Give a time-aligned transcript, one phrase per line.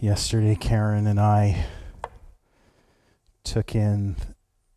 [0.00, 1.66] Yesterday, Karen and I
[3.44, 4.16] took in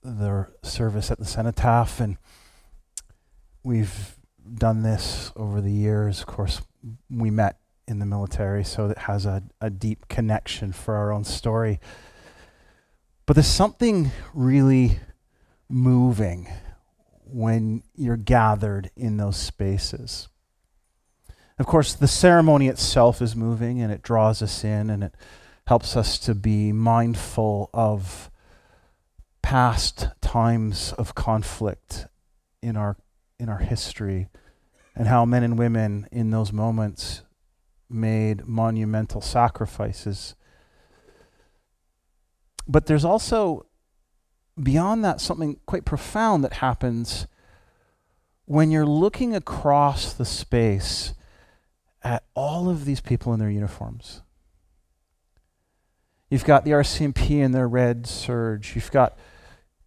[0.04, 2.18] the service at the cenotaph, and
[3.63, 4.17] we've
[4.54, 6.20] done this over the years.
[6.20, 6.62] Of course,
[7.09, 7.57] we met
[7.88, 11.80] in the military, so it has a, a deep connection for our own story.
[13.26, 15.00] But there's something really
[15.70, 16.50] moving
[17.24, 20.28] when you're gathered in those spaces.
[21.64, 25.16] Of course, the ceremony itself is moving and it draws us in and it
[25.66, 28.30] helps us to be mindful of
[29.41, 32.08] past times of conflict
[32.62, 32.98] in our
[33.39, 34.27] in our history
[34.94, 37.22] and how men and women in those moments
[37.89, 40.36] made monumental sacrifices.
[42.67, 43.67] But there's also
[44.61, 47.25] beyond that something quite profound that happens
[48.44, 51.14] when you're looking across the space
[52.03, 54.21] at all of these people in their uniforms.
[56.30, 58.75] You've got the RCMP in their red serge.
[58.75, 59.17] You've got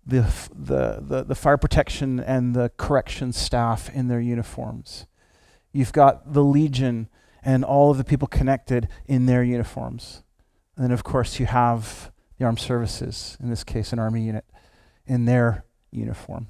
[0.07, 0.21] the,
[0.55, 5.07] the, the, the fire protection and the correction staff in their uniforms.
[5.73, 7.09] You've got the Legion
[7.43, 10.23] and all of the people connected in their uniforms.
[10.77, 14.45] And then, of course, you have the armed services, in this case, an army unit,
[15.07, 16.49] in their uniform.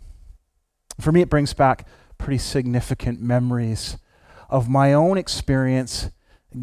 [1.01, 1.87] For me, it brings back
[2.19, 3.99] pretty significant memories
[4.49, 6.11] of my own experience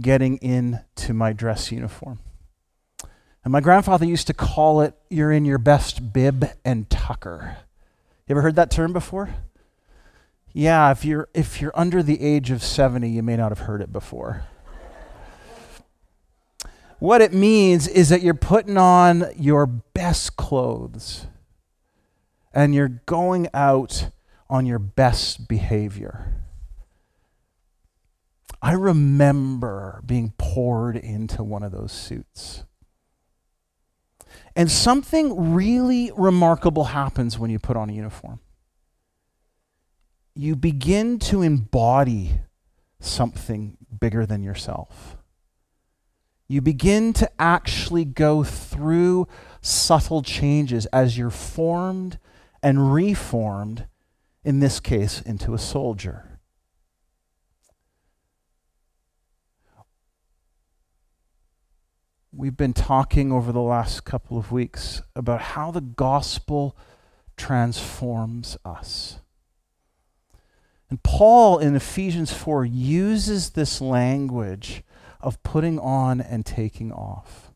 [0.02, 2.20] getting into my dress uniform.
[3.44, 7.58] And my grandfather used to call it, you're in your best bib and tucker.
[8.28, 9.36] You ever heard that term before?
[10.54, 13.82] Yeah, if you're, if you're under the age of 70, you may not have heard
[13.82, 14.46] it before.
[17.00, 21.28] what it means is that you're putting on your best clothes
[22.54, 24.10] and you're going out
[24.50, 26.43] on your best behavior.
[28.64, 32.64] I remember being poured into one of those suits.
[34.56, 38.40] And something really remarkable happens when you put on a uniform.
[40.34, 42.40] You begin to embody
[43.02, 45.18] something bigger than yourself.
[46.48, 49.28] You begin to actually go through
[49.60, 52.18] subtle changes as you're formed
[52.62, 53.88] and reformed,
[54.46, 56.33] in this case, into a soldier.
[62.36, 66.76] We've been talking over the last couple of weeks about how the gospel
[67.38, 69.20] transforms us.
[70.90, 74.84] And Paul in Ephesians 4 uses this language
[75.22, 77.52] of putting on and taking off.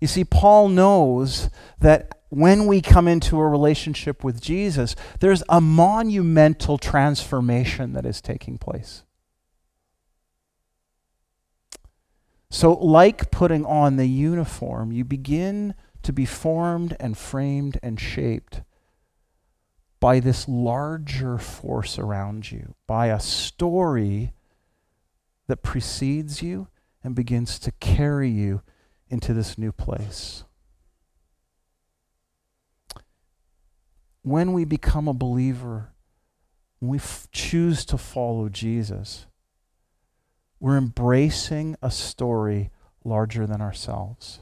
[0.00, 5.60] You see, Paul knows that when we come into a relationship with Jesus, there's a
[5.60, 9.02] monumental transformation that is taking place.
[12.50, 18.62] So, like putting on the uniform, you begin to be formed and framed and shaped
[20.00, 24.32] by this larger force around you, by a story
[25.46, 26.68] that precedes you
[27.04, 28.62] and begins to carry you
[29.08, 30.44] into this new place.
[34.22, 35.92] When we become a believer,
[36.78, 39.26] when we f- choose to follow Jesus,
[40.60, 42.70] we're embracing a story
[43.02, 44.40] larger than ourselves.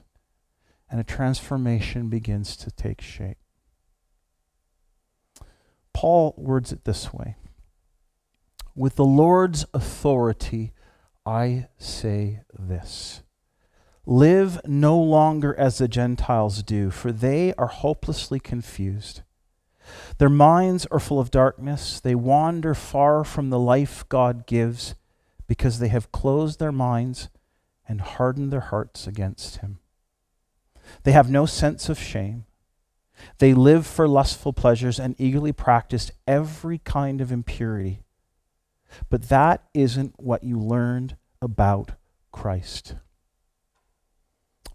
[0.90, 3.38] And a transformation begins to take shape.
[5.94, 7.36] Paul words it this way
[8.74, 10.72] With the Lord's authority,
[11.24, 13.22] I say this
[14.06, 19.22] Live no longer as the Gentiles do, for they are hopelessly confused.
[20.16, 22.00] Their minds are full of darkness.
[22.00, 24.94] They wander far from the life God gives
[25.48, 27.28] because they have closed their minds
[27.88, 29.78] and hardened their hearts against him.
[31.02, 32.44] They have no sense of shame.
[33.38, 38.02] They live for lustful pleasures and eagerly practice every kind of impurity.
[39.10, 41.92] But that isn't what you learned about
[42.30, 42.94] Christ.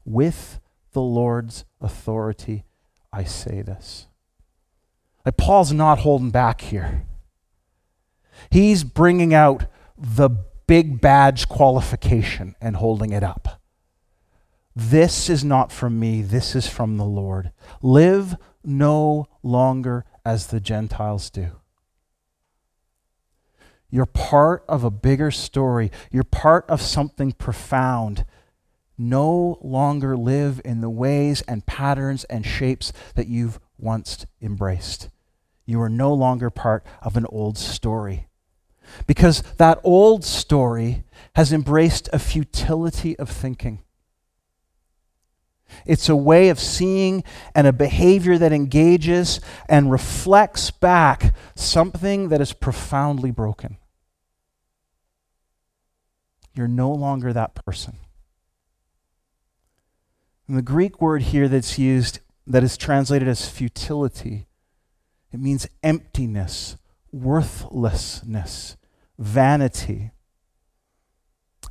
[0.05, 0.59] With
[0.91, 2.65] the Lord's authority,
[3.11, 4.07] I say this.
[5.25, 7.05] Like Paul's not holding back here.
[8.49, 9.65] He's bringing out
[9.97, 10.31] the
[10.67, 13.61] big badge qualification and holding it up.
[14.75, 17.51] This is not from me, this is from the Lord.
[17.81, 21.51] Live no longer as the Gentiles do.
[23.89, 28.25] You're part of a bigger story, you're part of something profound.
[28.97, 35.09] No longer live in the ways and patterns and shapes that you've once embraced.
[35.65, 38.27] You are no longer part of an old story.
[39.07, 41.03] Because that old story
[41.35, 43.79] has embraced a futility of thinking.
[45.85, 47.23] It's a way of seeing
[47.55, 53.77] and a behavior that engages and reflects back something that is profoundly broken.
[56.53, 57.97] You're no longer that person.
[60.47, 64.47] And the Greek word here that's used, that is translated as futility,
[65.31, 66.77] it means emptiness,
[67.13, 68.75] worthlessness,
[69.17, 70.11] vanity.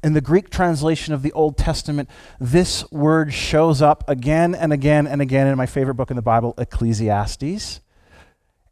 [0.03, 2.09] In the Greek translation of the Old Testament,
[2.41, 6.23] this word shows up again and again and again in my favorite book in the
[6.23, 7.81] Bible, Ecclesiastes.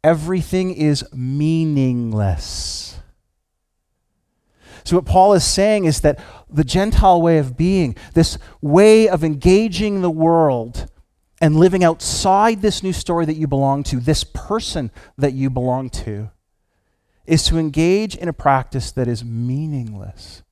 [0.03, 2.99] Everything is meaningless.
[4.83, 6.19] So, what Paul is saying is that
[6.49, 10.87] the Gentile way of being, this way of engaging the world
[11.39, 15.89] and living outside this new story that you belong to, this person that you belong
[15.91, 16.31] to,
[17.31, 20.43] is to engage in a practice that is meaningless.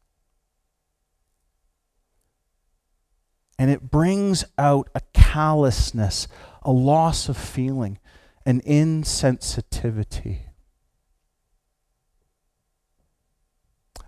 [3.58, 6.30] And it brings out a callousness,
[6.62, 8.00] a loss of feeling,
[8.46, 10.44] an insensitivity.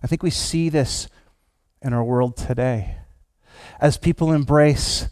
[0.01, 1.09] I think we see this
[1.81, 2.99] in our world today.
[3.81, 5.09] As people embrace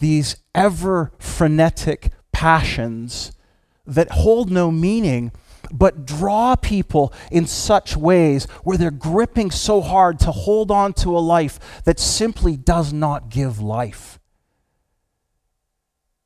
[0.00, 3.32] these ever frenetic passions
[3.86, 5.32] that hold no meaning,
[5.72, 11.16] but draw people in such ways where they're gripping so hard to hold on to
[11.16, 14.18] a life that simply does not give life.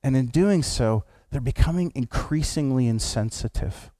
[0.03, 3.91] And in doing so, they're becoming increasingly insensitive.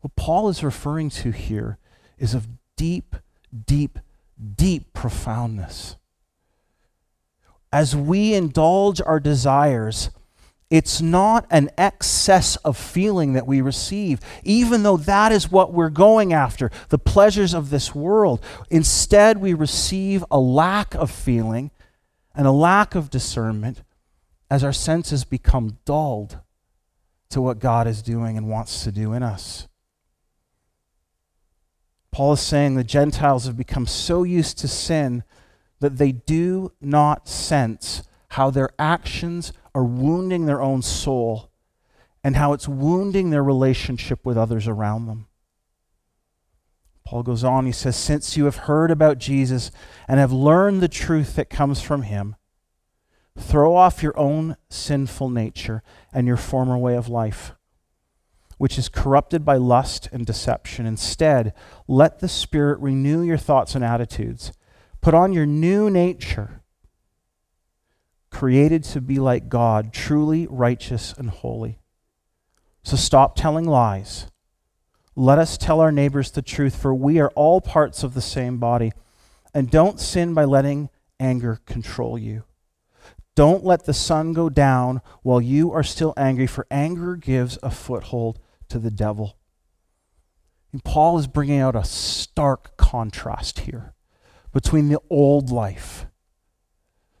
[0.00, 1.78] What Paul is referring to here
[2.18, 2.46] is of
[2.76, 3.16] deep,
[3.66, 3.98] deep,
[4.54, 5.96] deep profoundness.
[7.72, 10.10] As we indulge our desires,
[10.70, 15.90] it's not an excess of feeling that we receive, even though that is what we're
[15.90, 18.42] going after the pleasures of this world.
[18.70, 21.70] Instead, we receive a lack of feeling
[22.34, 23.82] and a lack of discernment
[24.50, 26.38] as our senses become dulled
[27.30, 29.68] to what God is doing and wants to do in us.
[32.10, 35.24] Paul is saying the Gentiles have become so used to sin
[35.80, 41.50] that they do not sense how their actions are wounding their own soul
[42.22, 45.26] and how it's wounding their relationship with others around them.
[47.04, 49.70] Paul goes on, he says, Since you have heard about Jesus
[50.08, 52.36] and have learned the truth that comes from him,
[53.38, 55.82] throw off your own sinful nature
[56.12, 57.52] and your former way of life
[58.58, 60.86] which is corrupted by lust and deception.
[60.86, 61.52] Instead,
[61.88, 64.52] let the Spirit renew your thoughts and attitudes.
[65.00, 66.62] Put on your new nature,
[68.34, 71.78] created to be like God, truly righteous and holy.
[72.82, 74.26] So stop telling lies.
[75.16, 78.58] Let us tell our neighbors the truth, for we are all parts of the same
[78.58, 78.92] body.
[79.54, 80.90] And don't sin by letting
[81.20, 82.42] anger control you.
[83.36, 87.70] Don't let the sun go down while you are still angry, for anger gives a
[87.70, 89.38] foothold to the devil.
[90.72, 93.94] And Paul is bringing out a stark contrast here
[94.52, 96.06] between the old life,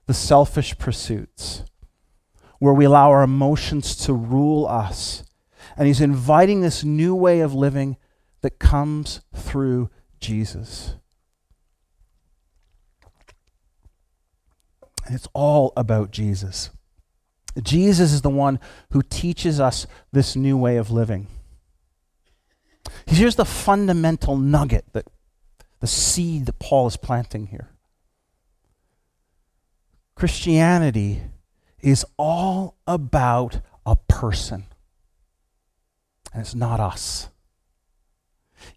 [0.06, 1.64] the selfish pursuits,
[2.58, 5.24] where we allow our emotions to rule us.
[5.76, 7.96] And he's inviting this new way of living
[8.42, 9.90] that comes through
[10.20, 10.94] Jesus.
[15.06, 16.70] And it's all about Jesus.
[17.62, 18.58] Jesus is the one
[18.90, 21.28] who teaches us this new way of living.
[23.06, 25.06] Here's the fundamental nugget that
[25.80, 27.70] the seed that Paul is planting here.
[30.14, 31.22] Christianity
[31.80, 34.64] is all about a person,
[36.32, 37.28] and it's not us.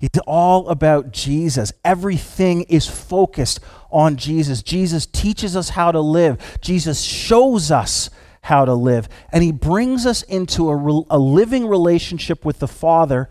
[0.01, 1.71] It's all about Jesus.
[1.85, 4.61] Everything is focused on Jesus.
[4.61, 6.59] Jesus teaches us how to live.
[6.61, 8.09] Jesus shows us
[8.41, 9.07] how to live.
[9.31, 13.29] And he brings us into a, a living relationship with the Father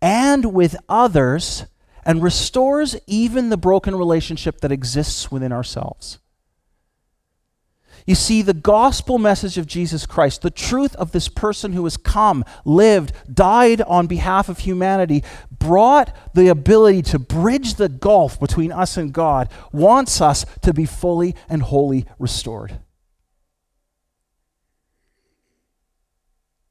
[0.00, 1.66] and with others
[2.04, 6.18] and restores even the broken relationship that exists within ourselves.
[8.06, 11.96] You see, the gospel message of Jesus Christ, the truth of this person who has
[11.96, 18.70] come, lived, died on behalf of humanity, brought the ability to bridge the gulf between
[18.70, 22.78] us and God, wants us to be fully and wholly restored.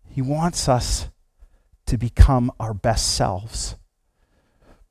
[0.07, 1.09] He wants us
[1.87, 3.75] to become our best selves.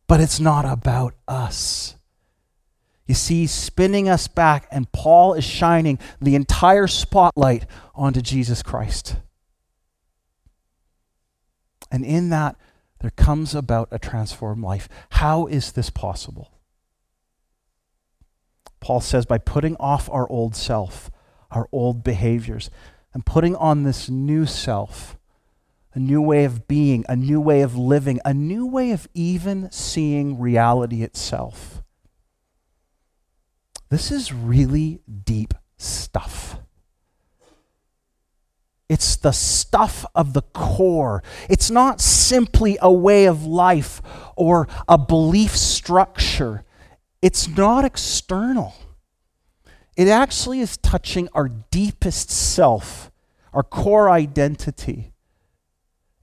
[0.06, 1.93] But it's not about us.
[3.06, 9.16] You see, spinning us back, and Paul is shining the entire spotlight onto Jesus Christ.
[11.90, 12.56] And in that,
[13.00, 14.88] there comes about a transformed life.
[15.10, 16.50] How is this possible?
[18.80, 21.10] Paul says, by putting off our old self,
[21.50, 22.70] our old behaviors,
[23.12, 25.18] and putting on this new self,
[25.92, 29.70] a new way of being, a new way of living, a new way of even
[29.70, 31.83] seeing reality itself.
[33.94, 36.58] This is really deep stuff.
[38.88, 41.22] It's the stuff of the core.
[41.48, 44.02] It's not simply a way of life
[44.34, 46.64] or a belief structure.
[47.22, 48.74] It's not external.
[49.96, 53.12] It actually is touching our deepest self,
[53.52, 55.12] our core identity.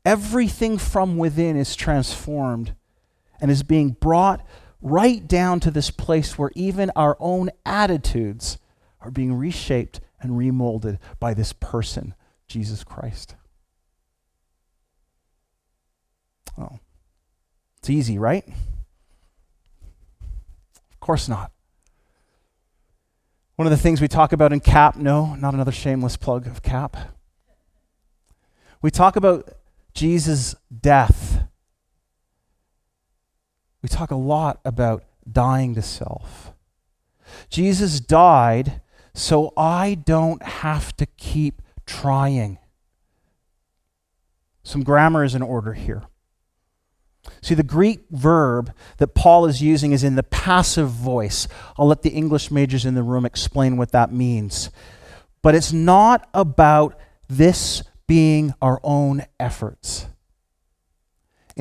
[0.03, 2.75] Everything from within is transformed
[3.39, 4.45] and is being brought
[4.81, 8.57] right down to this place where even our own attitudes
[8.99, 12.13] are being reshaped and remolded by this person,
[12.47, 13.35] Jesus Christ.
[16.57, 16.79] Oh,
[17.79, 18.47] it's easy, right?
[20.91, 21.51] Of course not.
[23.55, 26.63] One of the things we talk about in CAP, no, not another shameless plug of
[26.63, 26.97] CAP.
[28.81, 29.49] We talk about
[29.93, 31.30] Jesus' death.
[33.81, 36.53] We talk a lot about dying to self.
[37.49, 38.81] Jesus died
[39.13, 42.59] so I don't have to keep trying.
[44.63, 46.03] Some grammar is in order here.
[47.41, 51.47] See, the Greek verb that Paul is using is in the passive voice.
[51.77, 54.69] I'll let the English majors in the room explain what that means.
[55.41, 60.07] But it's not about this being our own efforts.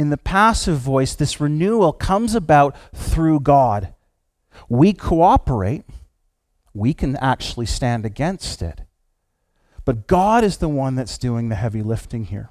[0.00, 3.92] In the passive voice, this renewal comes about through God.
[4.66, 5.84] We cooperate,
[6.72, 8.80] we can actually stand against it.
[9.84, 12.48] But God is the one that's doing the heavy lifting here.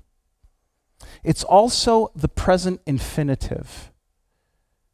[1.24, 3.92] It's also the present infinitive.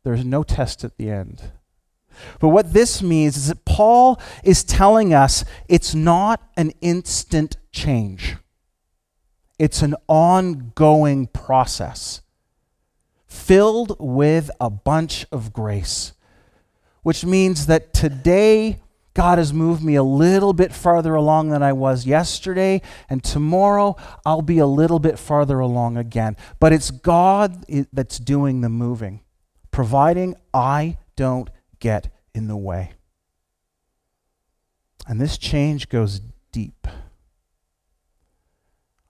[0.05, 1.51] There's no test at the end.
[2.39, 8.38] But what this means is that Paul is telling us it's not an instant change,
[9.59, 12.21] it's an ongoing process
[13.35, 16.13] filled with a bunch of grace,
[17.03, 18.79] which means that today
[19.13, 23.95] God has moved me a little bit farther along than I was yesterday, and tomorrow
[24.25, 26.35] I'll be a little bit farther along again.
[26.59, 29.21] But it's God that's doing the moving,
[29.71, 31.49] providing I don't
[31.79, 32.91] get in the way.
[35.07, 36.19] And this change goes
[36.51, 36.87] deep.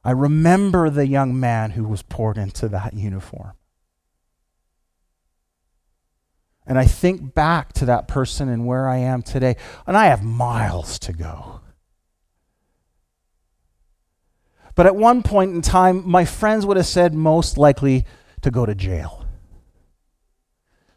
[0.03, 3.53] I remember the young man who was poured into that uniform.
[6.67, 9.55] And I think back to that person and where I am today,
[9.85, 11.61] and I have miles to go.
[14.73, 18.05] But at one point in time, my friends would have said most likely
[18.41, 19.25] to go to jail.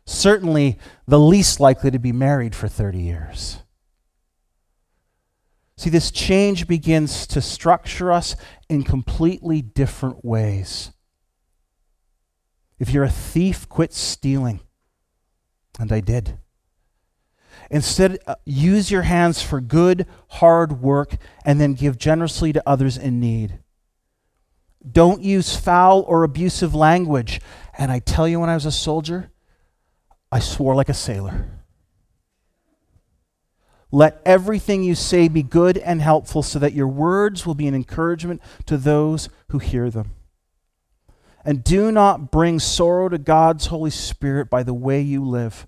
[0.05, 3.59] Certainly the least likely to be married for 30 years.
[5.77, 8.35] See, this change begins to structure us
[8.69, 10.91] in completely different ways.
[12.81, 14.61] If you're a thief, quit stealing.
[15.79, 16.39] And I did.
[17.71, 22.97] Instead, uh, use your hands for good, hard work, and then give generously to others
[22.97, 23.59] in need.
[24.91, 27.41] Don't use foul or abusive language.
[27.77, 29.31] And I tell you, when I was a soldier,
[30.33, 31.59] I swore like a sailor.
[33.91, 37.75] Let everything you say be good and helpful so that your words will be an
[37.75, 40.15] encouragement to those who hear them.
[41.49, 45.67] And do not bring sorrow to God's Holy Spirit by the way you live.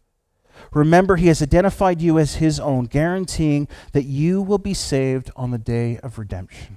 [0.74, 5.52] Remember, He has identified you as His own, guaranteeing that you will be saved on
[5.52, 6.76] the day of redemption.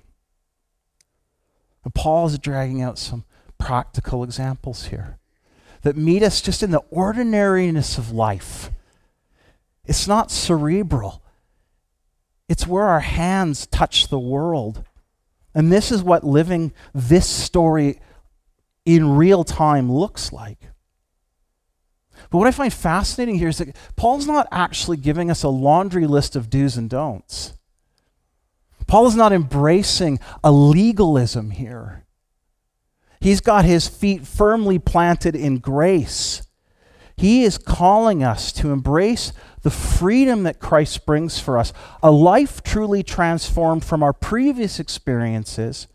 [1.84, 3.26] And Paul is dragging out some
[3.58, 5.18] practical examples here
[5.82, 8.72] that meet us just in the ordinariness of life.
[9.84, 11.22] It's not cerebral,
[12.48, 14.86] it's where our hands touch the world.
[15.54, 18.00] And this is what living this story
[18.86, 20.60] in real time looks like.
[22.30, 26.08] But what I find fascinating here is that Paul's not actually giving us a laundry
[26.08, 27.54] list of do's and don'ts.
[28.88, 32.06] Paul is not embracing a legalism here.
[33.20, 36.42] He's got his feet firmly planted in grace.
[37.16, 41.72] He is calling us to embrace the freedom that Christ brings for us,
[42.02, 45.88] a life truly transformed from our previous experiences,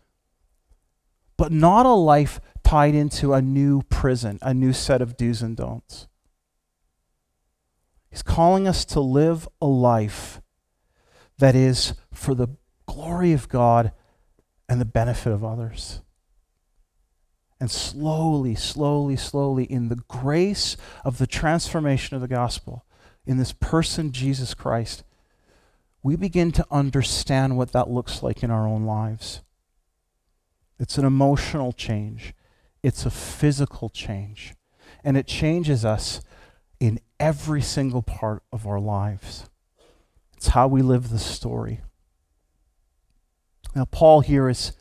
[1.37, 5.57] but not a life tied into a new prison, a new set of do's and
[5.57, 6.07] don'ts.
[8.09, 10.41] He's calling us to live a life
[11.37, 12.47] that is for the
[12.85, 13.91] glory of God
[14.67, 16.01] and the benefit of others.
[17.59, 22.85] And slowly, slowly, slowly, in the grace of the transformation of the gospel,
[23.25, 25.03] in this person, Jesus Christ,
[26.01, 29.41] we begin to understand what that looks like in our own lives.
[30.79, 32.33] It's an emotional change,
[32.83, 34.53] it's a physical change,
[35.03, 36.21] and it changes us
[36.79, 39.49] in every single part of our lives.
[40.37, 41.81] It's how we live the story.
[43.75, 44.71] Now, Paul here is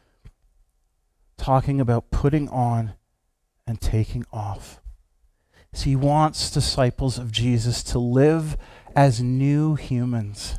[1.37, 2.95] talking about putting on
[3.67, 4.81] and taking off.
[5.73, 8.57] So he wants disciples of Jesus to live
[8.97, 10.59] as new humans.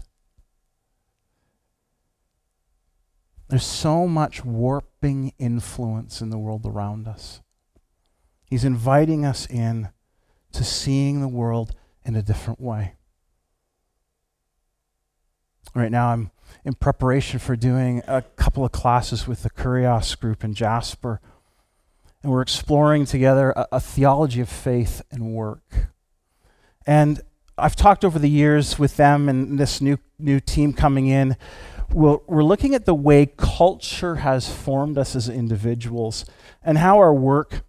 [3.50, 7.42] There's so much warping influence in the world around us.
[8.46, 9.90] He's inviting us in
[10.52, 11.76] to seeing the world
[12.06, 12.94] in a different way.
[15.76, 16.32] Right now, I'm
[16.64, 21.20] in preparation for doing a couple of classes with the Curios group in Jasper.
[22.22, 25.90] And we're exploring together a, a theology of faith and work.
[26.86, 27.22] And
[27.58, 31.36] I've talked over the years with them and this new, new team coming in.
[31.92, 36.26] We're, we're looking at the way culture has formed us as individuals
[36.64, 37.64] and how our work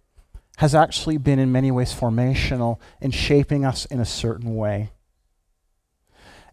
[0.57, 4.91] has actually been, in many ways, formational in shaping us in a certain way.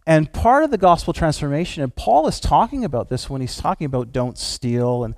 [0.07, 3.85] And part of the gospel transformation, and Paul is talking about this when he's talking
[3.85, 5.13] about don't steal and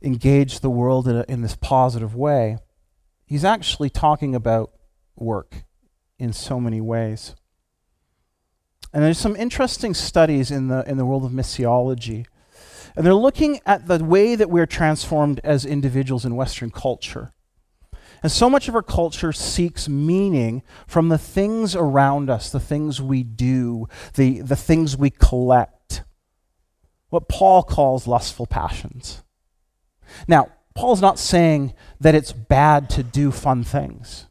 [0.00, 2.58] engage the world in, a, in this positive way.
[3.26, 4.70] He's actually talking about
[5.16, 5.64] work
[6.20, 7.34] in so many ways.
[8.94, 12.26] And there's some interesting studies in the, in the world of missiology.
[12.94, 17.32] And they're looking at the way that we're transformed as individuals in Western culture.
[18.22, 23.02] And so much of our culture seeks meaning from the things around us, the things
[23.02, 26.04] we do, the, the things we collect.
[27.10, 29.24] What Paul calls lustful passions.
[30.28, 34.26] Now, Paul's not saying that it's bad to do fun things.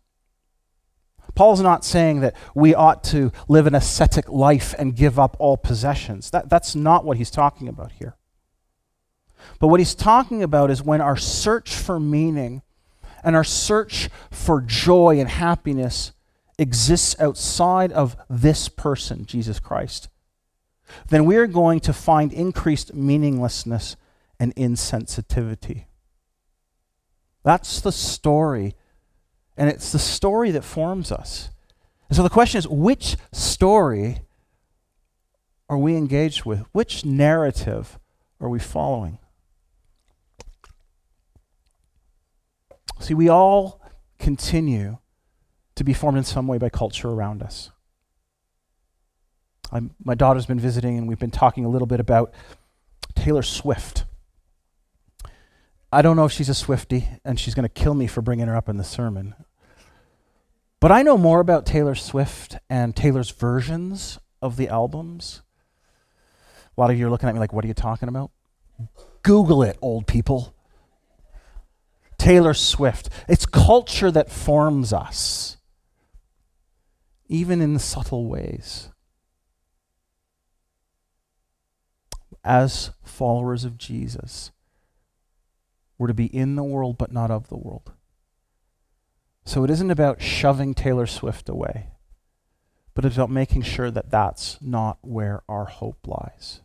[1.35, 5.57] Paul's not saying that we ought to live an ascetic life and give up all
[5.57, 6.29] possessions.
[6.29, 8.15] That, that's not what he's talking about here.
[9.59, 12.61] But what he's talking about is when our search for meaning
[13.23, 16.11] and our search for joy and happiness
[16.59, 20.09] exists outside of this person, Jesus Christ,
[21.09, 23.95] then we are going to find increased meaninglessness
[24.39, 25.85] and insensitivity.
[27.43, 28.75] That's the story,
[29.57, 31.49] and it's the story that forms us.
[32.09, 34.21] And so the question is which story
[35.69, 36.63] are we engaged with?
[36.71, 37.99] Which narrative
[38.39, 39.19] are we following?
[42.99, 43.81] See, we all
[44.19, 44.99] continue
[45.75, 47.71] to be formed in some way by culture around us.
[49.71, 52.33] I'm, my daughter's been visiting, and we've been talking a little bit about
[53.15, 54.05] Taylor Swift.
[55.93, 58.47] I don't know if she's a Swiftie, and she's going to kill me for bringing
[58.47, 59.35] her up in the sermon.
[60.79, 65.43] But I know more about Taylor Swift and Taylor's versions of the albums.
[66.75, 68.31] A lot of you are looking at me like, what are you talking about?
[69.21, 70.55] Google it, old people.
[72.17, 73.09] Taylor Swift.
[73.27, 75.57] It's culture that forms us,
[77.27, 78.89] even in subtle ways.
[82.43, 84.51] As followers of Jesus,
[85.97, 87.91] we're to be in the world but not of the world.
[89.45, 91.89] So it isn't about shoving Taylor Swift away,
[92.93, 96.61] but it's about making sure that that's not where our hope lies.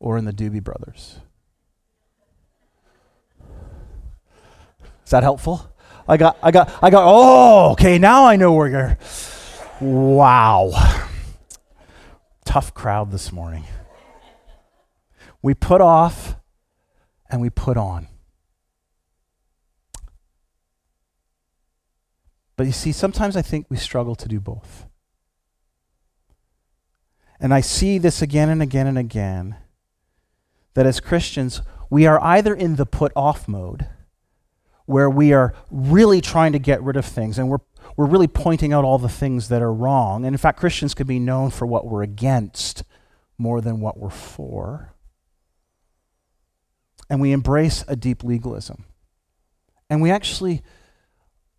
[0.00, 1.18] Or in the Doobie Brothers.
[5.04, 5.70] Is that helpful?
[6.08, 8.98] I got, I got, I got, oh, okay, now I know where you're.
[9.80, 10.72] Wow.
[12.44, 13.64] Tough crowd this morning.
[15.42, 16.36] We put off
[17.34, 18.06] and we put on.
[22.56, 24.86] But you see, sometimes I think we struggle to do both.
[27.40, 29.56] And I see this again and again and again
[30.74, 33.88] that as Christians, we are either in the put off mode
[34.86, 37.58] where we are really trying to get rid of things and we're,
[37.96, 40.24] we're really pointing out all the things that are wrong.
[40.24, 42.84] And in fact, Christians can be known for what we're against
[43.36, 44.93] more than what we're for.
[47.14, 48.86] And we embrace a deep legalism.
[49.88, 50.62] And we actually,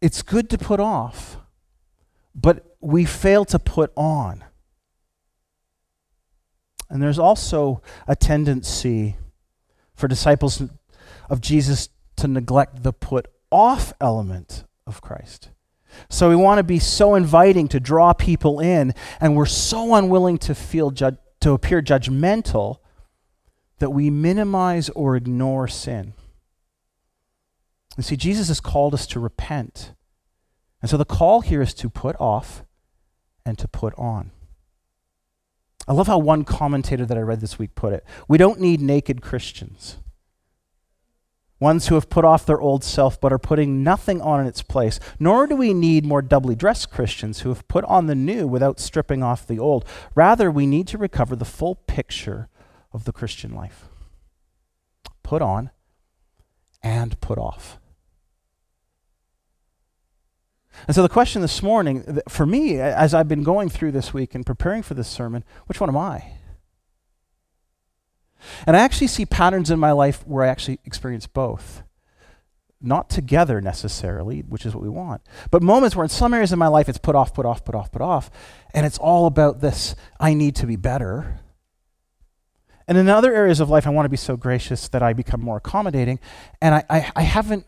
[0.02, 1.38] it's good to put off,
[2.36, 4.44] but we fail to put on.
[6.90, 9.16] And there's also a tendency
[9.94, 10.62] for disciples
[11.30, 11.88] of Jesus
[12.18, 15.52] to neglect the put off element of Christ.
[16.10, 20.38] So we want to be so inviting to draw people in, and we're so unwilling
[20.40, 22.80] to feel to appear judgmental
[23.80, 26.14] that we minimize or ignore sin.
[27.98, 29.94] You see, Jesus has called us to repent.
[30.82, 32.64] And so the call here is to put off
[33.46, 34.32] and to put on.
[35.88, 38.04] I love how one commentator that I read this week put it.
[38.28, 39.98] We don't need naked Christians.
[41.60, 44.62] Ones who have put off their old self but are putting nothing on in its
[44.62, 45.00] place.
[45.20, 48.80] Nor do we need more doubly dressed Christians who have put on the new without
[48.80, 49.86] stripping off the old.
[50.16, 52.50] Rather, we need to recover the full picture
[52.96, 53.90] of the Christian life.
[55.22, 55.70] Put on
[56.82, 57.78] and put off.
[60.88, 64.34] And so the question this morning, for me, as I've been going through this week
[64.34, 66.34] and preparing for this sermon, which one am I?
[68.66, 71.84] And I actually see patterns in my life where I actually experience both.
[72.82, 76.60] Not together necessarily, which is what we want, but moments where in some areas of
[76.60, 78.30] my life it's put off, put off, put off, put off.
[78.74, 81.40] And it's all about this I need to be better.
[82.88, 85.42] And in other areas of life, I want to be so gracious that I become
[85.42, 86.20] more accommodating.
[86.62, 87.66] And I, I, I haven't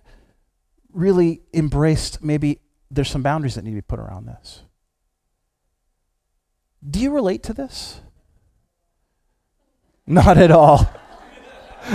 [0.93, 4.63] really embraced maybe there's some boundaries that need to be put around this.
[6.87, 8.01] Do you relate to this?
[10.05, 10.89] Not at all.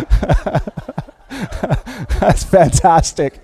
[2.20, 3.40] That's fantastic.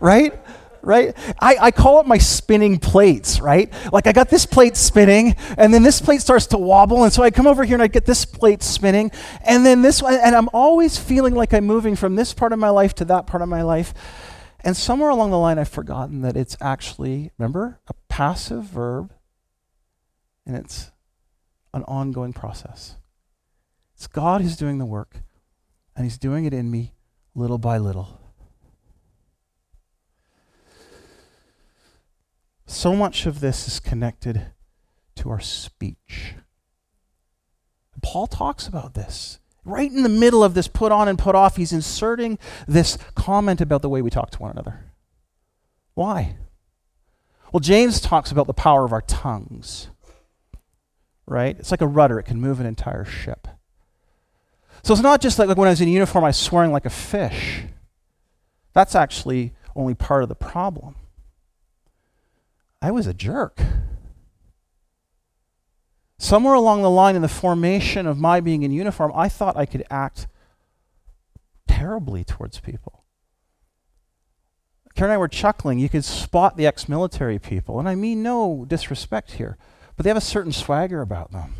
[0.00, 0.34] Right?
[0.82, 1.14] Right?
[1.40, 3.72] I, I call it my spinning plates, right?
[3.92, 7.22] Like I got this plate spinning, and then this plate starts to wobble, and so
[7.22, 9.10] I come over here and I get this plate spinning,
[9.44, 12.58] and then this one, and I'm always feeling like I'm moving from this part of
[12.58, 13.92] my life to that part of my life.
[14.60, 19.12] And somewhere along the line, I've forgotten that it's actually, remember, a passive verb,
[20.46, 20.90] and it's
[21.74, 22.96] an ongoing process.
[23.94, 25.22] It's God who's doing the work,
[25.94, 26.94] and He's doing it in me
[27.34, 28.20] little by little.
[32.68, 34.48] So much of this is connected
[35.16, 36.34] to our speech.
[38.02, 39.40] Paul talks about this.
[39.64, 43.62] Right in the middle of this put on and put off, he's inserting this comment
[43.62, 44.84] about the way we talk to one another.
[45.94, 46.36] Why?
[47.52, 49.88] Well, James talks about the power of our tongues,
[51.26, 51.58] right?
[51.58, 53.48] It's like a rudder, it can move an entire ship.
[54.82, 56.84] So it's not just like, like when I was in uniform, I was swearing like
[56.84, 57.62] a fish.
[58.74, 60.96] That's actually only part of the problem.
[62.80, 63.60] I was a jerk.
[66.18, 69.66] Somewhere along the line in the formation of my being in uniform, I thought I
[69.66, 70.26] could act
[71.66, 73.04] terribly towards people.
[74.94, 75.78] Karen and I were chuckling.
[75.78, 79.56] You could spot the ex military people, and I mean no disrespect here,
[79.96, 81.54] but they have a certain swagger about them.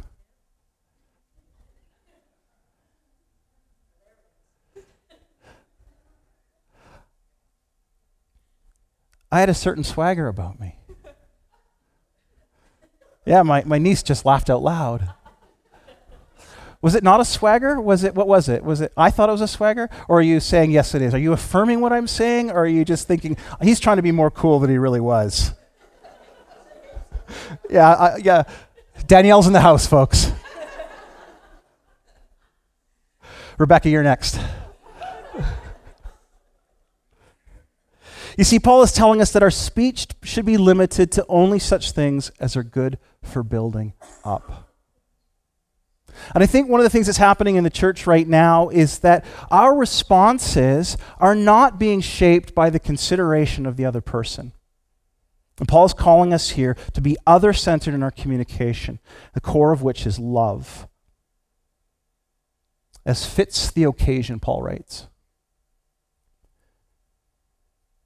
[9.30, 10.77] I had a certain swagger about me.
[13.28, 15.10] Yeah, my, my niece just laughed out loud.
[16.80, 17.78] Was it not a swagger?
[17.78, 18.64] Was it, what was it?
[18.64, 19.90] Was it, I thought it was a swagger?
[20.08, 21.12] Or are you saying, yes, it is?
[21.12, 22.50] Are you affirming what I'm saying?
[22.50, 25.52] Or are you just thinking, he's trying to be more cool than he really was?
[27.70, 28.44] yeah, I, yeah.
[29.06, 30.32] Danielle's in the house, folks.
[33.58, 34.40] Rebecca, you're next.
[38.38, 41.90] You see, Paul is telling us that our speech should be limited to only such
[41.90, 43.92] things as are good for building
[44.24, 44.68] up.
[46.34, 49.00] And I think one of the things that's happening in the church right now is
[49.00, 54.52] that our responses are not being shaped by the consideration of the other person.
[55.58, 59.00] And Paul's calling us here to be other centered in our communication,
[59.34, 60.86] the core of which is love.
[63.04, 65.08] As fits the occasion, Paul writes.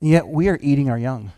[0.00, 1.32] Yet we are eating our young.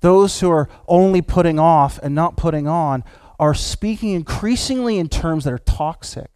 [0.00, 3.04] Those who are only putting off and not putting on
[3.38, 6.30] are speaking increasingly in terms that are toxic.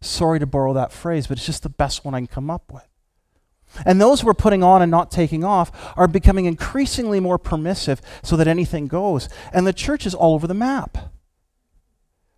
[0.00, 2.72] Sorry to borrow that phrase, but it's just the best one I can come up
[2.72, 2.86] with.
[3.84, 8.00] And those who are putting on and not taking off are becoming increasingly more permissive
[8.22, 9.28] so that anything goes.
[9.52, 10.96] And the church is all over the map.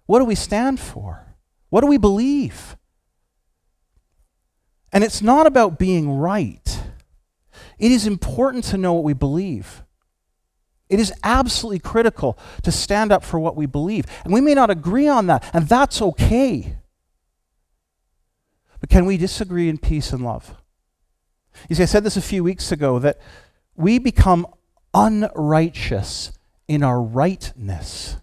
[0.06, 1.36] What do we stand for?
[1.68, 2.76] What do we believe?
[4.92, 6.82] And it's not about being right.
[7.78, 9.84] It is important to know what we believe.
[10.88, 14.06] It is absolutely critical to stand up for what we believe.
[14.24, 16.76] And we may not agree on that, and that's okay.
[18.80, 20.54] But can we disagree in peace and love?
[21.68, 23.18] You see, I said this a few weeks ago that
[23.74, 24.46] we become
[24.94, 26.32] unrighteous
[26.68, 28.16] in our rightness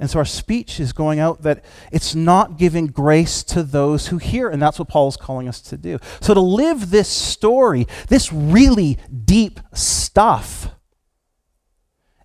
[0.00, 4.18] And so our speech is going out that it's not giving grace to those who
[4.18, 4.48] hear.
[4.48, 5.98] And that's what Paul is calling us to do.
[6.20, 10.68] So to live this story, this really deep stuff,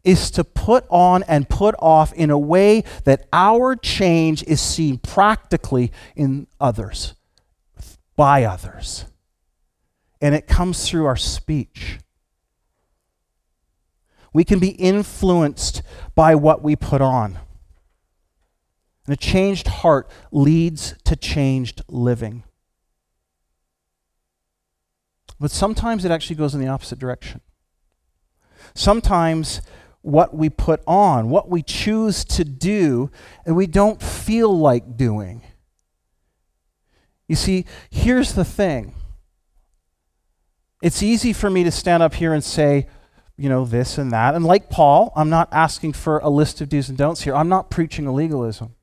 [0.04, 4.98] is to put on and put off in a way that our change is seen
[4.98, 7.14] practically in others,
[8.16, 9.06] by others.
[10.22, 12.00] And it comes through our speech.
[14.34, 15.82] We can be influenced
[16.16, 17.40] by what we put on.
[19.10, 22.44] And a changed heart leads to changed living.
[25.40, 27.42] But sometimes it actually goes in the opposite direction.
[28.76, 29.64] Sometimes
[30.04, 33.10] what we put on, what we choose to do,
[33.48, 35.42] and we don't feel like doing.
[37.28, 38.94] You see, here's the thing
[40.84, 42.86] it's easy for me to stand up here and say,
[43.38, 44.36] you know, this and that.
[44.36, 47.34] And like Paul, I'm not asking for a list of do's and don'ts here.
[47.34, 48.76] I'm not preaching legalism.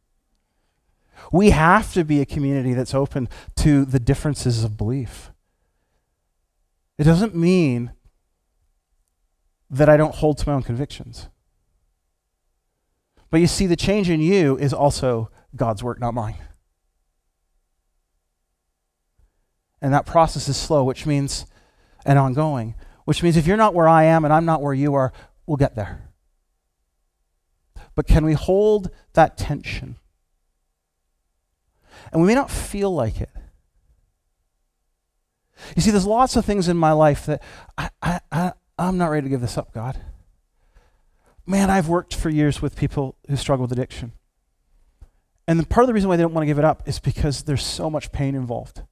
[1.33, 5.31] We have to be a community that's open to the differences of belief.
[6.99, 7.93] It doesn't mean
[9.69, 11.29] that I don't hold to my own convictions.
[13.31, 16.37] But you see, the change in you is also God's work, not mine.
[19.83, 21.47] And that process is slow, which means,
[22.05, 22.75] and ongoing,
[23.05, 25.13] which means if you're not where I am and I'm not where you are,
[25.47, 26.09] we'll get there.
[27.95, 29.97] But can we hold that tension?
[32.13, 33.31] And we may not feel like it.
[35.75, 37.43] You see, there's lots of things in my life that
[37.79, 39.99] I, I, I, I'm not ready to give this up, God.
[41.47, 44.13] Man, I've worked for years with people who struggle with addiction.
[45.49, 47.45] And part of the reason why they don't want to give it up is because
[47.45, 48.83] there's so much pain involved.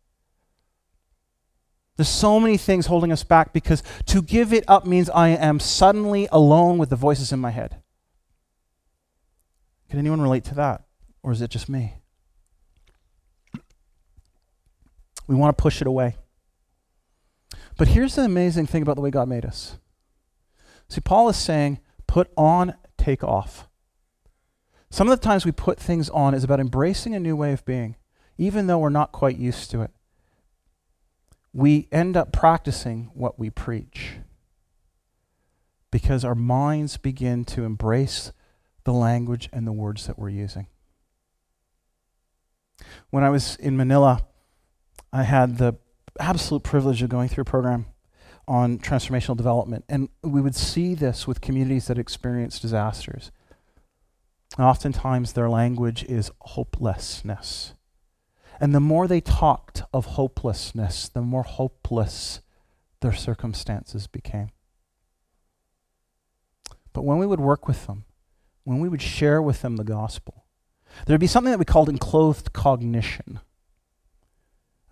[1.96, 5.60] There's so many things holding us back because to give it up means I am
[5.60, 7.82] suddenly alone with the voices in my head.
[9.90, 10.84] Can anyone relate to that?
[11.22, 11.94] Or is it just me?
[15.26, 16.16] We want to push it away.
[17.76, 19.78] But here's the amazing thing about the way God made us.
[20.88, 23.68] See, Paul is saying, put on, take off.
[24.90, 27.64] Some of the times we put things on is about embracing a new way of
[27.64, 27.96] being,
[28.38, 29.90] even though we're not quite used to it.
[31.52, 34.18] We end up practicing what we preach
[35.90, 38.32] because our minds begin to embrace
[38.84, 40.66] the language and the words that we're using.
[43.10, 44.24] When I was in Manila,
[45.14, 45.76] I had the
[46.18, 47.86] absolute privilege of going through a program
[48.48, 49.84] on transformational development.
[49.88, 53.30] And we would see this with communities that experience disasters.
[54.58, 57.74] Oftentimes, their language is hopelessness.
[58.60, 62.40] And the more they talked of hopelessness, the more hopeless
[63.00, 64.48] their circumstances became.
[66.92, 68.04] But when we would work with them,
[68.64, 70.44] when we would share with them the gospel,
[71.06, 73.38] there would be something that we called enclothed cognition.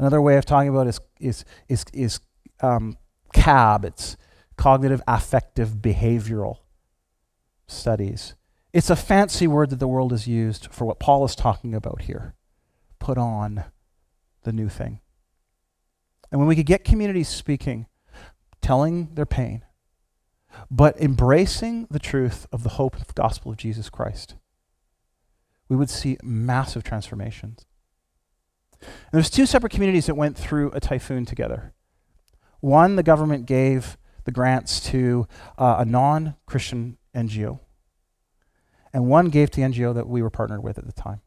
[0.02, 2.18] Another way of talking about is, is, is, is
[2.60, 2.98] um,
[3.32, 4.16] CAB, it's
[4.56, 6.56] cognitive affective behavioral
[7.68, 8.34] studies.
[8.72, 12.02] It's a fancy word that the world has used for what Paul is talking about
[12.02, 12.34] here.
[12.98, 13.62] Put on
[14.42, 14.98] the new thing.
[16.32, 17.86] And when we could get communities speaking,
[18.60, 19.64] telling their pain,
[20.68, 24.34] but embracing the truth of the hope of the gospel of Jesus Christ,
[25.68, 27.66] we would see massive transformations.
[28.82, 31.72] And there's two separate communities that went through a typhoon together.
[32.60, 35.26] One, the government gave the grants to
[35.58, 37.60] uh, a non Christian NGO,
[38.92, 41.20] and one gave to the NGO that we were partnered with at the time.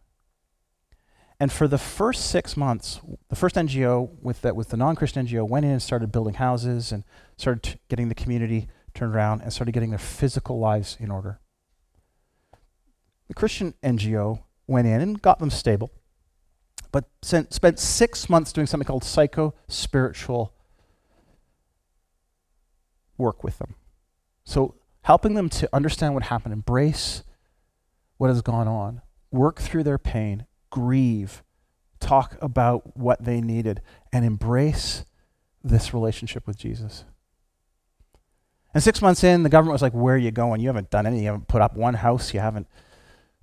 [1.40, 5.48] And for the first six months, the first NGO with that with the non-Christian NGO
[5.48, 7.04] went in and started building houses and
[7.38, 11.42] started getting the community turned around and started getting their physical lives in order.
[13.28, 15.92] The Christian NGO went in and got them stable
[16.96, 17.10] but
[17.52, 20.54] spent six months doing something called psycho spiritual
[23.18, 23.76] work with them.
[24.46, 27.24] So, helping them to understand what happened, embrace
[28.16, 31.44] what has gone on, work through their pain, grieve,
[32.00, 33.82] talk about what they needed,
[34.14, 35.04] and embrace
[35.62, 37.04] this relationship with Jesus.
[38.74, 40.62] And six months in, the government was like, Where are you going?
[40.62, 41.26] You haven't done anything.
[41.26, 42.34] You haven't put up one house.
[42.34, 42.68] You haven't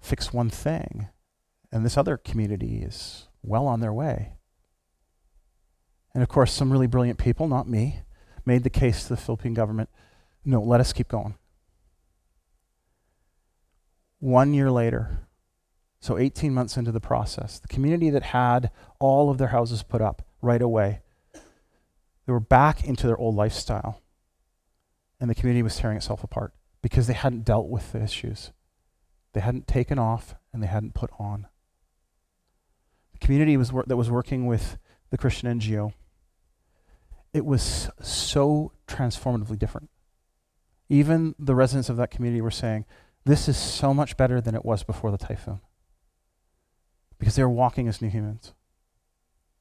[0.00, 1.08] fixed one thing.
[1.70, 4.34] And this other community is well on their way.
[6.14, 8.00] And of course, some really brilliant people, not me,
[8.44, 9.88] made the case to the Philippine government
[10.44, 11.34] no, let us keep going.
[14.18, 15.28] One year later,
[16.00, 20.00] so 18 months into the process, the community that had all of their houses put
[20.00, 21.00] up right away,
[22.26, 24.00] they were back into their old lifestyle.
[25.20, 26.52] And the community was tearing itself apart
[26.82, 28.50] because they hadn't dealt with the issues.
[29.32, 31.46] They hadn't taken off and they hadn't put on
[33.22, 34.76] community was wor- that was working with
[35.10, 35.92] the Christian NGO,
[37.32, 39.88] it was so transformatively different.
[40.88, 42.84] even the residents of that community were saying,
[43.24, 45.60] this is so much better than it was before the typhoon.
[47.18, 48.52] Because they were walking as new humans.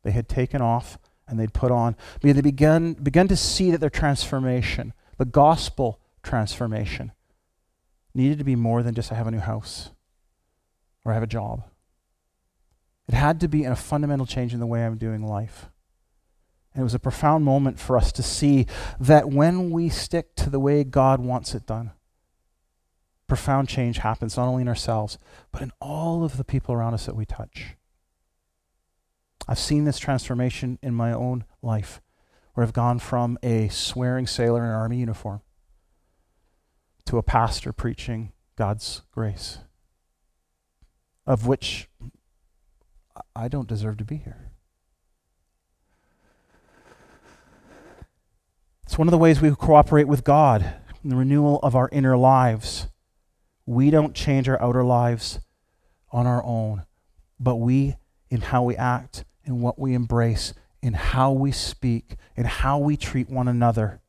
[0.04, 0.98] They had taken off
[1.28, 7.14] and they'd put on, they began, begun to see that their transformation, the gospel transformation,
[8.14, 9.92] needed to be more than just I have a new house
[11.06, 11.64] or I have a job.
[13.08, 15.68] It had to be a fundamental change in the way I'm doing life.
[16.74, 18.66] And it was a profound moment for us to see
[19.00, 21.92] that when we stick to the way God wants it done,
[23.28, 25.18] profound change happens, not only in ourselves,
[25.52, 27.76] but in all of the people around us that we touch.
[29.48, 32.02] I've seen this transformation in my own life,
[32.54, 35.42] where I've gone from a swearing sailor in army uniform
[37.06, 39.60] to a pastor preaching God's grace,
[41.26, 41.90] of which
[43.36, 44.52] I don't deserve to be here.
[48.84, 52.18] It's one of the ways we cooperate with God in the renewal of our inner
[52.18, 52.88] lives.
[53.66, 55.40] We don't change our outer lives
[56.12, 56.84] on our own,
[57.40, 57.96] but we,
[58.30, 62.98] in how we act, in what we embrace, in how we speak, in how we
[62.98, 64.02] treat one another,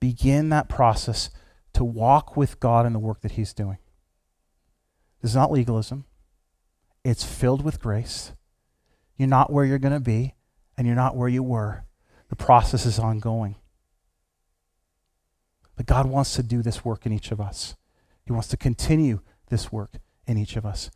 [0.00, 1.30] begin that process
[1.74, 3.78] to walk with God in the work that He's doing.
[5.20, 6.04] This is not legalism,
[7.04, 8.32] it's filled with grace.
[9.16, 10.34] You're not where you're going to be,
[10.76, 11.84] and you're not where you were.
[12.28, 13.56] The process is ongoing.
[15.76, 17.76] But God wants to do this work in each of us.
[18.24, 19.94] He wants to continue this work
[20.26, 20.90] in each of us.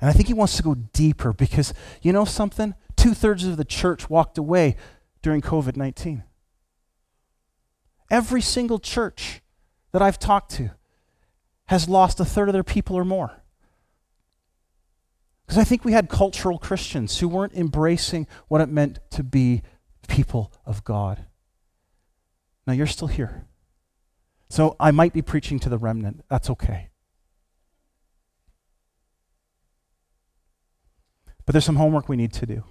[0.00, 2.74] And I think He wants to go deeper because, you know something?
[2.96, 4.76] Two thirds of the church walked away
[5.22, 6.24] during COVID 19.
[8.10, 9.42] Every single church
[9.92, 10.70] that I've talked to
[11.66, 13.42] has lost a third of their people or more.
[15.50, 19.62] Because I think we had cultural Christians who weren't embracing what it meant to be
[20.06, 21.24] people of God.
[22.68, 23.48] Now you're still here.
[24.48, 26.24] So I might be preaching to the remnant.
[26.30, 26.90] That's okay.
[31.44, 32.62] But there's some homework we need to do.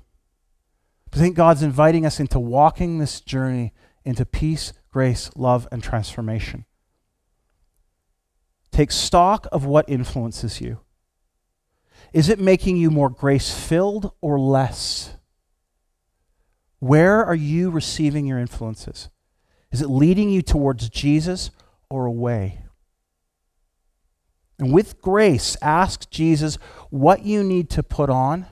[1.14, 3.74] I think God's inviting us into walking this journey
[4.06, 6.64] into peace, grace, love, and transformation.
[8.72, 10.80] Take stock of what influences you.
[12.14, 15.16] Is it making you more grace filled or less?
[16.80, 19.10] Where are you receiving your influences?
[19.72, 21.52] Is it leading you towards Jesus
[21.90, 22.64] or away?
[24.58, 26.58] And with grace, ask Jesus
[26.90, 28.48] what you need to put on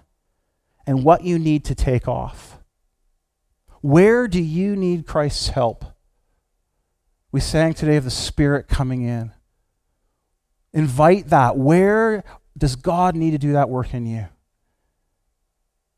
[0.86, 2.60] and what you need to take off.
[3.82, 5.86] Where do you need Christ's help?
[7.32, 9.32] We sang today of the Spirit coming in.
[10.74, 11.58] Invite that.
[11.58, 12.24] Where
[12.58, 14.28] does God need to do that work in you?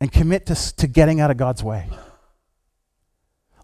[0.01, 1.89] And commit to, to getting out of God's way.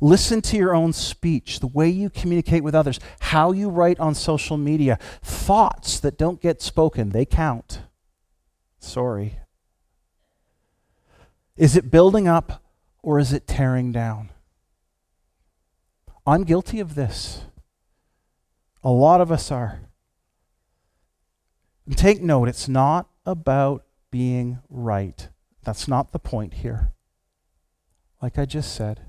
[0.02, 4.14] Listen to your own speech, the way you communicate with others, how you write on
[4.14, 5.00] social media.
[5.22, 7.82] Thoughts that don't get spoken, they count.
[8.80, 9.40] Sorry.
[11.56, 12.62] Is it building up
[13.02, 14.32] or is it tearing down?
[16.28, 17.44] I'm guilty of this.
[18.84, 19.85] A lot of us are.
[21.86, 25.30] And take note, it's not about being right.
[25.64, 26.94] That's not the point here.
[28.22, 29.02] Like I just said,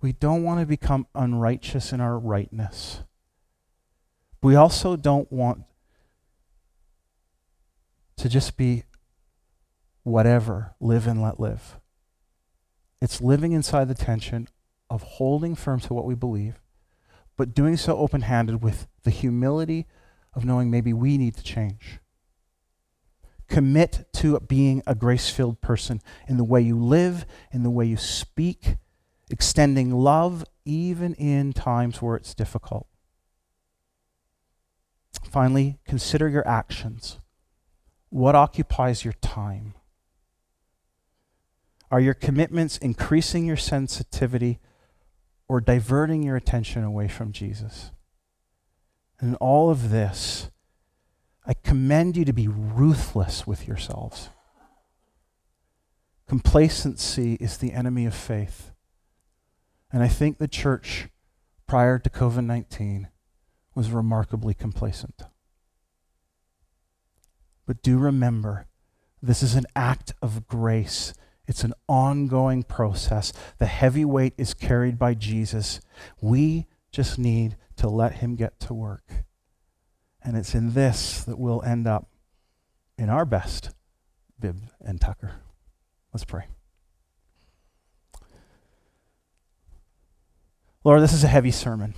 [0.00, 3.02] we don't want to become unrighteous in our rightness.
[4.42, 5.64] We also don't want
[8.16, 8.84] to just be
[10.02, 11.78] whatever, live and let live.
[13.02, 14.48] It's living inside the tension
[14.88, 16.60] of holding firm to what we believe,
[17.36, 19.86] but doing so open handed with the humility
[20.34, 21.98] of knowing maybe we need to change.
[23.48, 27.84] Commit to being a grace filled person in the way you live, in the way
[27.84, 28.76] you speak,
[29.28, 32.86] extending love even in times where it's difficult.
[35.30, 37.18] Finally, consider your actions.
[38.08, 39.74] What occupies your time?
[41.90, 44.60] Are your commitments increasing your sensitivity
[45.48, 47.90] or diverting your attention away from Jesus?
[49.20, 50.50] And in all of this,
[51.46, 54.30] I commend you to be ruthless with yourselves.
[56.26, 58.72] Complacency is the enemy of faith.
[59.92, 61.08] And I think the church
[61.66, 63.08] prior to COVID 19
[63.74, 65.22] was remarkably complacent.
[67.66, 68.66] But do remember,
[69.22, 71.12] this is an act of grace.
[71.46, 73.32] It's an ongoing process.
[73.58, 75.80] The heavy weight is carried by Jesus.
[76.20, 79.24] We just need to let him get to work.
[80.22, 82.08] And it's in this that we'll end up
[82.98, 83.70] in our best,
[84.38, 85.40] Bib and Tucker.
[86.12, 86.44] Let's pray.
[90.84, 91.94] Lord, this is a heavy sermon.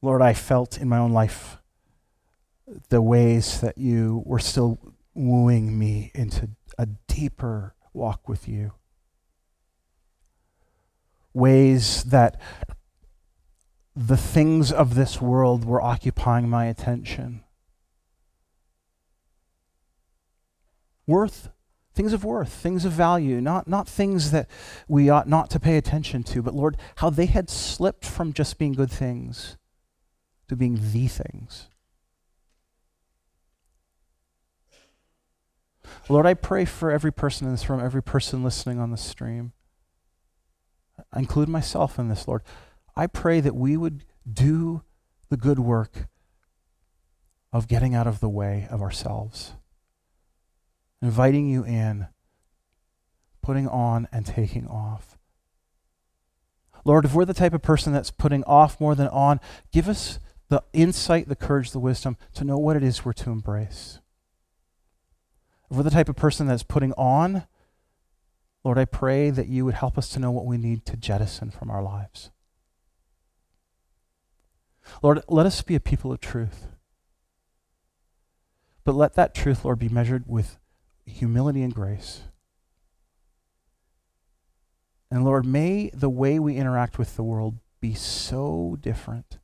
[0.00, 1.58] Lord, I felt in my own life
[2.88, 4.78] the ways that you were still
[5.12, 8.74] wooing me into a deeper walk with you.
[11.34, 12.40] Ways that
[13.96, 17.42] the things of this world were occupying my attention.
[21.06, 21.48] Worth,
[21.94, 24.50] things of worth, things of value, not, not things that
[24.86, 28.58] we ought not to pay attention to, but Lord, how they had slipped from just
[28.58, 29.56] being good things
[30.48, 31.68] to being the things.
[36.08, 39.52] Lord, I pray for every person in this room, every person listening on the stream.
[41.12, 42.42] I include myself in this, Lord.
[42.96, 44.82] I pray that we would do
[45.28, 46.08] the good work
[47.52, 49.52] of getting out of the way of ourselves,
[51.02, 52.08] inviting you in,
[53.42, 55.18] putting on and taking off.
[56.84, 59.40] Lord, if we're the type of person that's putting off more than on,
[59.72, 63.30] give us the insight, the courage, the wisdom to know what it is we're to
[63.30, 63.98] embrace.
[65.70, 67.46] If we're the type of person that's putting on,
[68.64, 71.50] Lord, I pray that you would help us to know what we need to jettison
[71.50, 72.30] from our lives.
[75.02, 76.68] Lord, let us be a people of truth.
[78.84, 80.58] But let that truth, Lord, be measured with
[81.04, 82.22] humility and grace.
[85.10, 89.38] And Lord, may the way we interact with the world be so different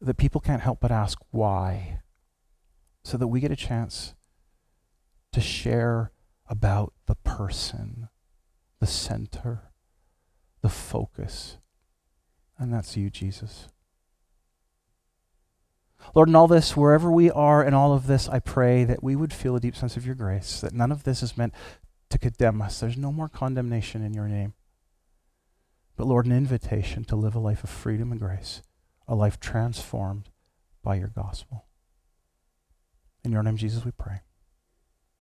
[0.00, 2.00] that people can't help but ask why,
[3.02, 4.14] so that we get a chance
[5.32, 6.12] to share
[6.48, 8.08] about the person,
[8.80, 9.72] the center,
[10.62, 11.58] the focus.
[12.58, 13.68] And that's you, Jesus.
[16.14, 19.16] Lord, in all this, wherever we are in all of this, I pray that we
[19.16, 21.54] would feel a deep sense of your grace, that none of this is meant
[22.10, 22.80] to condemn us.
[22.80, 24.54] There's no more condemnation in your name.
[25.96, 28.62] But Lord, an invitation to live a life of freedom and grace,
[29.06, 30.30] a life transformed
[30.82, 31.66] by your gospel.
[33.24, 34.20] In your name, Jesus, we pray.